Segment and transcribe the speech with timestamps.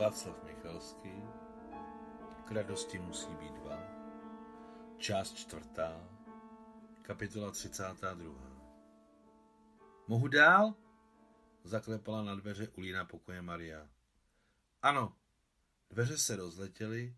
[0.00, 1.22] Václav Michalský
[2.44, 3.78] K radosti musí být dva
[4.98, 6.08] Část čtvrtá
[7.02, 8.14] Kapitola 32
[10.08, 10.74] Mohu dál?
[11.64, 13.88] Zaklepala na dveře Ulína pokoje Maria.
[14.82, 15.16] Ano,
[15.90, 17.16] dveře se rozletěly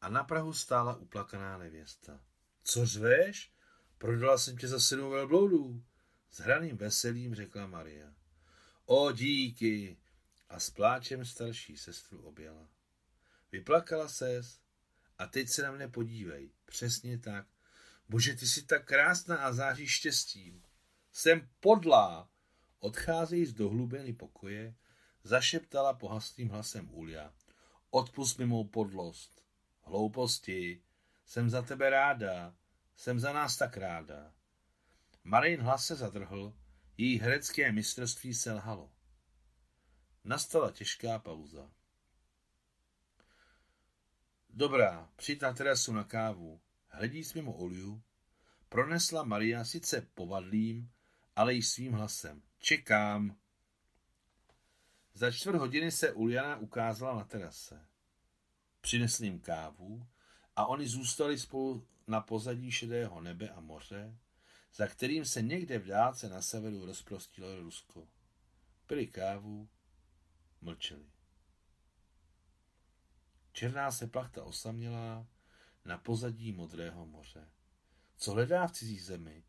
[0.00, 2.20] a na Prahu stála uplakaná nevěsta.
[2.62, 3.52] Co řveš?
[3.98, 5.84] Prodala jsem tě za sedm velbloudů.
[6.30, 8.14] S hraným veselím řekla Maria.
[8.84, 9.98] O díky,
[10.48, 12.68] a s pláčem starší sestru objala.
[13.52, 14.60] Vyplakala ses
[15.18, 16.50] a teď se na mne podívej.
[16.64, 17.46] Přesně tak.
[18.08, 20.62] Bože, ty jsi tak krásná a září štěstím.
[21.12, 22.30] Jsem podlá.
[22.78, 24.74] Odcházej z dohlubeny pokoje,
[25.22, 27.34] zašeptala pohastým hlasem Ulia.
[27.90, 29.44] Odpust mi mou podlost.
[29.82, 30.82] Hlouposti.
[31.26, 32.56] Jsem za tebe ráda.
[32.96, 34.34] Jsem za nás tak ráda.
[35.24, 36.56] Marin hlas se zadrhl,
[36.96, 38.92] její herecké mistrovství selhalo.
[40.26, 41.70] Nastala těžká pauza.
[44.50, 46.60] Dobrá, přijď na terasu na kávu.
[46.88, 48.02] Hledíc mimo Oliu,
[48.68, 50.90] pronesla Maria sice povadlým,
[51.36, 52.42] ale i svým hlasem.
[52.58, 53.36] Čekám.
[55.14, 57.86] Za čtvrt hodiny se Uliana ukázala na terase.
[58.80, 60.06] Přinesl jim kávu
[60.56, 64.18] a oni zůstali spolu na pozadí šedého nebe a moře,
[64.74, 68.08] za kterým se někde v dálce na severu rozprostilo Rusko.
[68.86, 69.68] Pili kávu
[70.60, 71.10] mlčeli.
[73.52, 75.26] Černá se plachta osamělá
[75.84, 77.48] na pozadí modrého moře.
[78.16, 79.44] Co hledá v cizí zemi?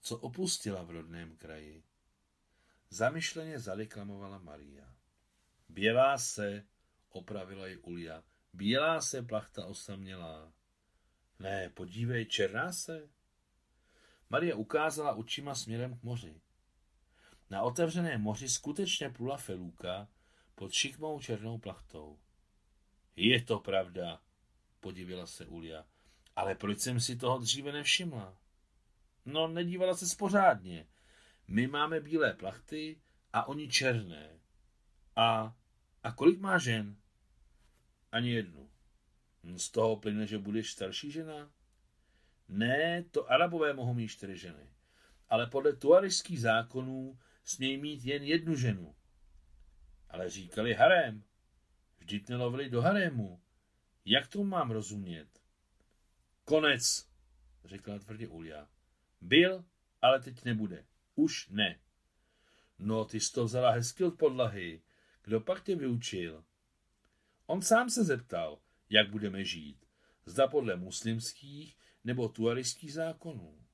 [0.00, 1.84] Co opustila v rodném kraji?
[2.90, 4.94] Zamyšleně zadeklamovala Maria.
[5.68, 6.66] Bělá se,
[7.08, 10.52] opravila ji Ulia, bělá se plachta osamělá.
[11.38, 13.08] Ne, podívej, černá se.
[14.30, 16.40] Maria ukázala očima směrem k moři.
[17.50, 20.08] Na otevřeném moři skutečně plula felůka,
[20.62, 22.18] pod šikmou černou plachtou.
[23.16, 24.22] Je to pravda,
[24.80, 25.86] podivila se Ulia.
[26.36, 28.38] Ale proč jsem si toho dříve nevšimla?
[29.24, 30.86] No, nedívala se spořádně.
[31.48, 33.00] My máme bílé plachty
[33.32, 34.40] a oni černé.
[35.16, 35.56] A,
[36.02, 36.96] a kolik má žen?
[38.12, 38.70] Ani jednu.
[39.56, 41.50] Z toho plyne, že budeš starší žena?
[42.48, 44.70] Ne, to arabové mohou mít čtyři ženy.
[45.28, 48.94] Ale podle tuariských zákonů smějí mít jen jednu ženu
[50.12, 51.24] ale říkali harém.
[51.98, 53.40] Vždyť nelovili do harému.
[54.04, 55.28] Jak to mám rozumět?
[56.44, 57.08] Konec,
[57.64, 58.68] řekla tvrdě Ulia.
[59.20, 59.64] Byl,
[60.02, 60.84] ale teď nebude.
[61.14, 61.80] Už ne.
[62.78, 64.82] No, ty jsi to vzala hezky od podlahy.
[65.22, 66.44] Kdo pak tě vyučil?
[67.46, 68.58] On sám se zeptal,
[68.90, 69.86] jak budeme žít.
[70.24, 73.66] Zda podle muslimských nebo tuariských zákonů.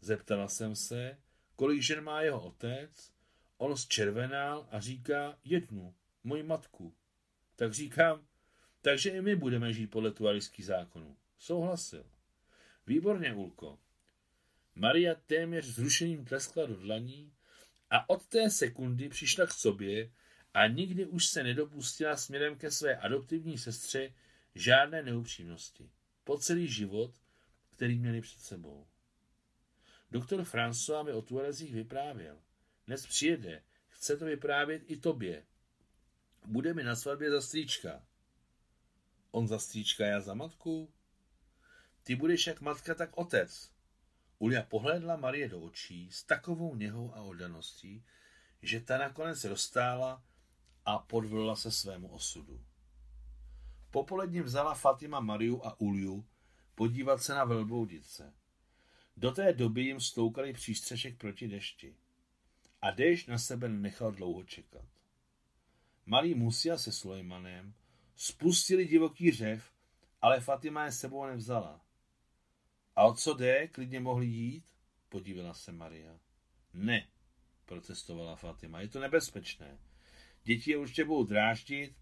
[0.00, 1.18] Zeptala jsem se,
[1.56, 3.13] kolik žen má jeho otec
[3.56, 5.94] On zčervenal a říká jednu,
[6.24, 6.94] moji matku.
[7.56, 8.26] Tak říkám,
[8.80, 11.16] takže i my budeme žít podle tuarických zákonů.
[11.38, 12.06] Souhlasil.
[12.86, 13.78] Výborně, Ulko.
[14.74, 17.32] Maria téměř zrušením tleskla do dlaní
[17.90, 20.10] a od té sekundy přišla k sobě
[20.54, 24.12] a nikdy už se nedopustila směrem ke své adoptivní sestře
[24.54, 25.90] žádné neupřímnosti.
[26.24, 27.14] Po celý život,
[27.70, 28.86] který měli před sebou.
[30.10, 32.38] Doktor François mi o Tuarezích vyprávěl.
[32.86, 35.46] Dnes přijede, chce to vyprávět i tobě.
[36.46, 38.02] Bude mi na svatbě za strýčka.
[39.30, 40.92] On za strýčka, já za matku?
[42.02, 43.70] Ty budeš jak matka, tak otec.
[44.38, 48.04] Ulia pohlédla Marie do očí s takovou něhou a oddaností,
[48.62, 50.22] že ta nakonec rozstála
[50.84, 52.64] a podvolila se svému osudu.
[53.90, 56.26] Popoledně vzala Fatima Mariu a Uliu
[56.74, 58.34] podívat se na velbloudice.
[59.16, 61.96] Do té doby jim stoukali přístřešek proti dešti
[62.84, 64.84] a déšť na sebe nechal dlouho čekat.
[66.06, 67.74] Malý Musia se Sulejmanem
[68.16, 69.72] spustili divoký řev,
[70.20, 71.80] ale Fatima je sebou nevzala.
[72.96, 74.64] A o co jde, klidně mohli jít?
[75.08, 76.20] Podívala se Maria.
[76.74, 77.08] Ne,
[77.64, 79.78] protestovala Fatima, je to nebezpečné.
[80.42, 81.96] Děti je určitě budou dráždit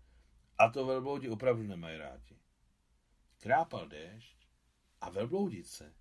[0.59, 2.39] a to velbloudi opravdu nemají rádi.
[3.39, 4.37] Krápal déšť
[5.01, 5.95] a velbloudice,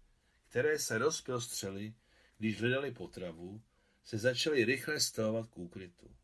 [0.49, 1.93] které se rozprostřely,
[2.37, 3.61] když hledali potravu,
[4.03, 6.15] se začaly rychle stavovat k úkrytu.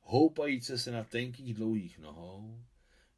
[0.00, 2.64] Houpajíce se na tenkých dlouhých nohou,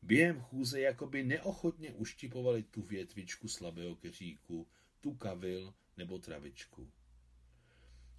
[0.02, 4.66] během chůze jakoby neochotně uštipovali tu větvičku slabého keříku,
[5.00, 6.92] tu kavil nebo travičku.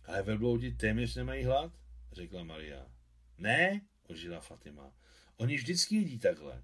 [0.05, 1.73] Ale velbloudi téměř nemají hlad,
[2.11, 2.91] řekla Maria.
[3.37, 4.93] Ne, ožila Fatima.
[5.37, 6.63] Oni vždycky jedí takhle.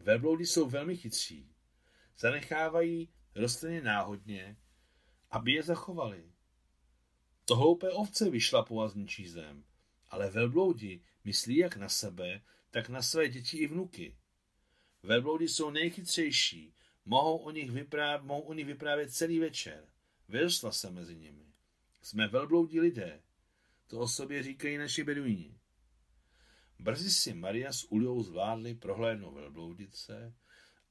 [0.00, 1.54] Velbloudy jsou velmi chytří.
[2.18, 4.56] Zanechávají rostliny náhodně,
[5.30, 6.32] aby je zachovali.
[7.48, 9.64] To hloupé ovce vyšlapovat zničí zem,
[10.08, 14.16] ale velbloudi myslí jak na sebe, tak na své děti i vnuky.
[15.02, 16.74] Velbloudy jsou nejchytřejší,
[17.04, 19.88] mohou o nich, vyprávět, mohou o nich vyprávět celý večer.
[20.28, 21.46] Vyrostla se mezi nimi.
[22.02, 23.22] Jsme velbloudí lidé.
[23.86, 25.58] To o sobě říkají naši beduíni.
[26.78, 30.34] Brzy si Maria s Uliou zvládli prohlédnout velbloudice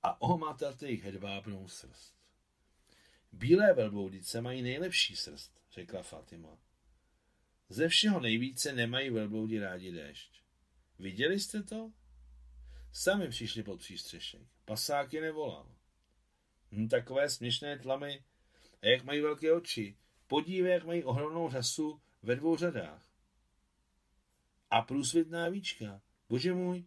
[0.04, 2.14] a ohmatat jejich hedvábnou srst.
[3.32, 6.58] Bílé velbloudice mají nejlepší srst, řekla Fatima.
[7.70, 10.42] Ze všeho nejvíce nemají velbloudi rádi déšť.
[11.00, 11.92] Viděli jste to?
[12.92, 14.42] Sami přišli pod přístřešek.
[14.66, 15.76] Pasák je nevolal.
[16.72, 18.24] Hm, takové směšné tlamy.
[18.82, 19.98] A jak mají velké oči.
[20.28, 23.10] Podívej, jak mají ohromnou řasu ve dvou řadách.
[24.70, 26.02] A průsvitná víčka.
[26.30, 26.86] Bože můj,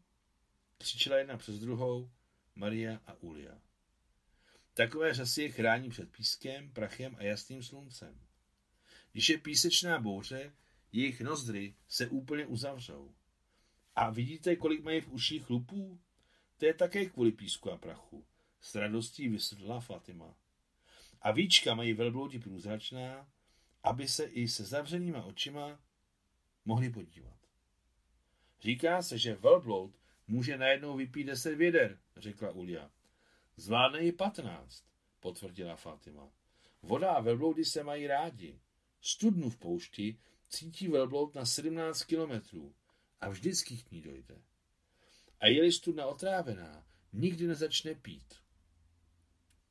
[0.78, 2.10] křičela jedna přes druhou
[2.54, 3.60] Maria a Ulia.
[4.74, 8.29] Takové řasy je chrání před pískem, prachem a jasným sluncem.
[9.12, 10.52] Když je písečná bouře,
[10.92, 13.14] jejich nozdry se úplně uzavřou.
[13.96, 16.00] A vidíte, kolik mají v uších chlupů?
[16.56, 18.24] To je také kvůli písku a prachu.
[18.60, 20.34] S radostí vysvětlila Fatima.
[21.22, 23.28] A víčka mají velbloudi průzračná,
[23.82, 25.80] aby se i se zavřenýma očima
[26.64, 27.38] mohli podívat.
[28.60, 29.98] Říká se, že velbloud
[30.28, 32.90] může najednou vypít deset věder, řekla Ulia.
[33.56, 34.84] Zvládne i patnáct,
[35.20, 36.30] potvrdila Fatima.
[36.82, 38.60] Voda a velbloudy se mají rádi.
[39.00, 40.18] Studnu v poušti
[40.48, 42.74] cítí velbloud na 17 kilometrů
[43.20, 44.42] a vždycky k ní dojde.
[45.40, 48.34] A je-li studna otrávená, nikdy nezačne pít.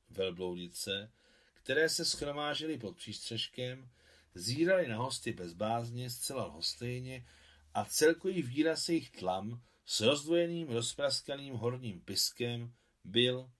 [0.09, 1.11] Velbloudice,
[1.53, 3.89] které se schromážily pod přístřežkem,
[4.35, 7.27] zírali na hosty bez bázně, zcela lhostejně
[7.73, 12.73] a celkový výraz jejich tlam s rozdvojeným, rozpraskaným horním piskem
[13.03, 13.51] byl,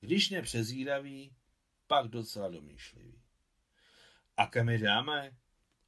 [0.00, 1.36] když nepřezíravý,
[1.86, 3.22] pak docela domýšlivý.
[4.36, 5.36] A kam je dáme?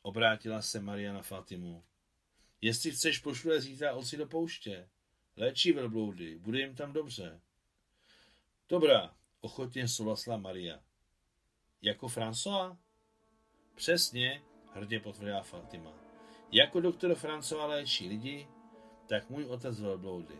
[0.02, 1.85] Obrátila se Mariana Fatimu.
[2.61, 4.88] Jestli chceš, pošlu je zítra oci do pouště.
[5.37, 7.41] Léčí velbloudy, bude jim tam dobře.
[8.69, 10.81] Dobrá, ochotně souhlasila Maria.
[11.82, 12.76] Jako François?
[13.75, 14.43] Přesně,
[14.75, 15.93] hrdě potvrdila Fatima.
[16.52, 18.49] Jako doktor François léčí lidi,
[19.08, 20.38] tak můj otec velbloudy.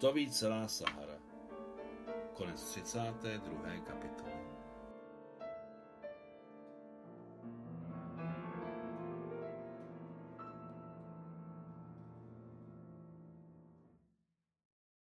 [0.00, 1.18] To ví celá Sahara.
[2.34, 3.80] Konec 32.
[3.80, 4.55] kapitoly.